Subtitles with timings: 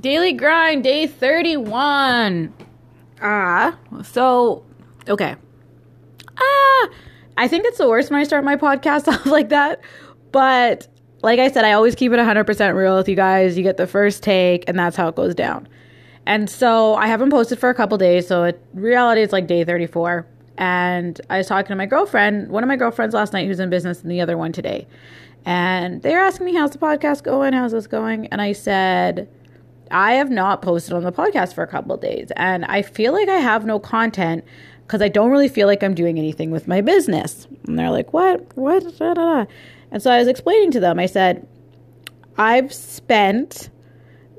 [0.00, 2.54] Daily grind, day 31.
[3.20, 4.64] Ah, so,
[5.06, 5.36] okay.
[6.38, 6.88] Ah,
[7.36, 9.80] I think it's the worst when I start my podcast off like that.
[10.32, 10.88] But
[11.22, 13.58] like I said, I always keep it 100% real with you guys.
[13.58, 15.68] You get the first take, and that's how it goes down.
[16.24, 18.26] And so I haven't posted for a couple days.
[18.26, 20.26] So in reality, it's like day 34.
[20.56, 23.68] And I was talking to my girlfriend, one of my girlfriends last night who's in
[23.68, 24.86] business, and the other one today.
[25.44, 27.52] And they were asking me, How's the podcast going?
[27.52, 28.26] How's this going?
[28.28, 29.28] And I said,
[29.90, 32.30] I have not posted on the podcast for a couple days.
[32.36, 34.44] And I feel like I have no content
[34.86, 37.46] because I don't really feel like I'm doing anything with my business.
[37.66, 38.56] And they're like, What?
[38.56, 38.82] What?
[38.98, 39.44] Da, da, da.
[39.90, 41.46] And so I was explaining to them, I said,
[42.38, 43.70] I've spent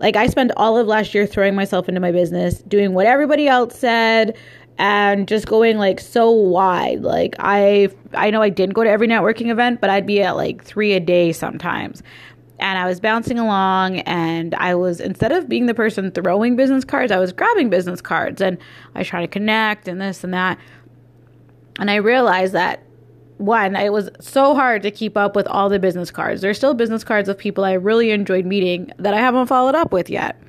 [0.02, 3.48] like I spent all of last year throwing myself into my business, doing what everybody
[3.48, 4.36] else said
[4.80, 7.02] and just going like so wide.
[7.02, 10.36] Like I I know I didn't go to every networking event, but I'd be at
[10.36, 12.02] like 3 a day sometimes.
[12.62, 16.86] And I was bouncing along and I was instead of being the person throwing business
[16.86, 18.58] cards, I was grabbing business cards and
[18.94, 20.60] I trying to connect and this and that.
[21.80, 22.84] And I realized that
[23.38, 26.42] one, it was so hard to keep up with all the business cards.
[26.42, 29.92] There's still business cards of people I really enjoyed meeting that I haven't followed up
[29.92, 30.40] with yet.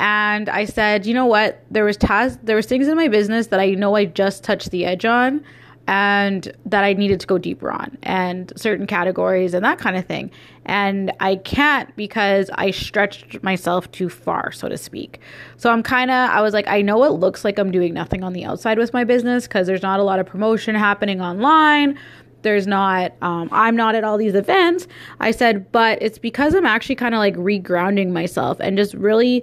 [0.00, 1.62] And I said, you know what?
[1.70, 4.70] There was tasks, there was things in my business that I know I just touched
[4.70, 5.44] the edge on
[5.88, 10.04] and that I needed to go deeper on and certain categories and that kind of
[10.04, 10.30] thing.
[10.66, 15.18] And I can't because I stretched myself too far, so to speak.
[15.56, 18.22] So I'm kind of, I was like, I know it looks like I'm doing nothing
[18.22, 21.98] on the outside with my business because there's not a lot of promotion happening online.
[22.42, 24.86] There's not, um, I'm not at all these events.
[25.20, 29.42] I said, but it's because I'm actually kind of like regrounding myself and just really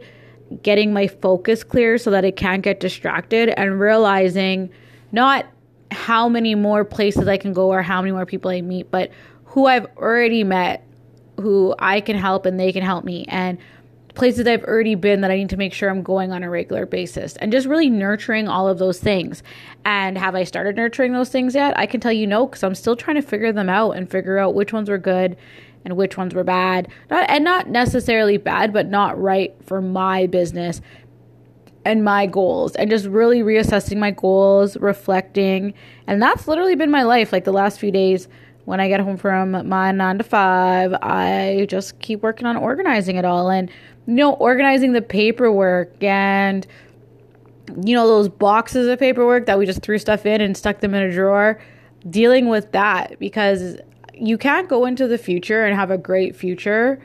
[0.62, 4.70] getting my focus clear so that I can't get distracted and realizing
[5.12, 5.48] not
[5.92, 9.12] how many more places I can go or how many more people I meet, but
[9.46, 10.86] who I've already met,
[11.40, 13.58] who I can help and they can help me, and
[14.14, 16.86] places I've already been that I need to make sure I'm going on a regular
[16.86, 19.44] basis, and just really nurturing all of those things.
[19.84, 21.78] And have I started nurturing those things yet?
[21.78, 24.38] I can tell you no, because I'm still trying to figure them out and figure
[24.38, 25.38] out which ones were good
[25.84, 26.88] and which ones were bad.
[27.10, 30.82] Not and not necessarily bad, but not right for my business
[31.86, 35.74] and my goals and just really reassessing my goals, reflecting.
[36.08, 38.28] And that's literally been my life like the last few days.
[38.66, 43.16] When I get home from my nine to five, I just keep working on organizing
[43.16, 43.70] it all and,
[44.08, 46.66] you know, organizing the paperwork and,
[47.84, 50.96] you know, those boxes of paperwork that we just threw stuff in and stuck them
[50.96, 51.62] in a drawer.
[52.10, 53.78] Dealing with that because
[54.14, 57.00] you can't go into the future and have a great future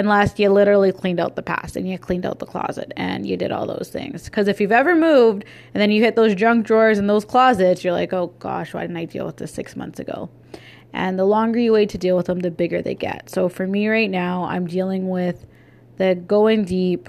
[0.00, 3.36] unless you literally cleaned out the past and you cleaned out the closet and you
[3.36, 4.24] did all those things.
[4.24, 7.84] Because if you've ever moved and then you hit those junk drawers and those closets,
[7.84, 10.28] you're like, oh gosh, why didn't I deal with this six months ago?
[10.92, 13.30] And the longer you wait to deal with them, the bigger they get.
[13.30, 15.46] So for me right now, I'm dealing with
[15.98, 17.08] the going deep,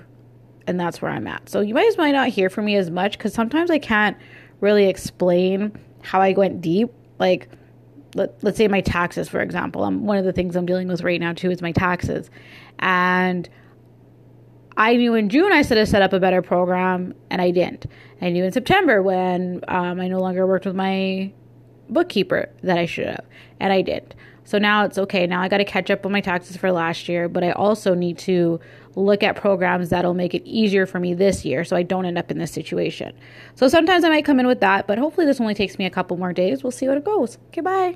[0.68, 1.50] and that's where I'm at.
[1.50, 4.18] So you guys might not hear from me as much because sometimes I can't
[4.60, 6.90] really explain how I went deep.
[7.18, 7.50] Like,
[8.16, 9.84] let, let's say my taxes, for example.
[9.84, 12.30] Um, one of the things I'm dealing with right now, too, is my taxes.
[12.80, 13.48] And
[14.78, 17.86] I knew in June I should have set up a better program, and I didn't.
[18.22, 21.32] I knew in September when um, I no longer worked with my
[21.90, 23.26] bookkeeper that I should have,
[23.60, 24.16] and I didn't.
[24.44, 25.28] So now it's okay.
[25.28, 27.94] Now I got to catch up on my taxes for last year, but I also
[27.94, 28.60] need to
[28.96, 32.18] look at programs that'll make it easier for me this year so I don't end
[32.18, 33.14] up in this situation.
[33.56, 35.90] So sometimes I might come in with that, but hopefully this only takes me a
[35.90, 36.64] couple more days.
[36.64, 37.38] We'll see what it goes.
[37.50, 37.96] Okay, bye.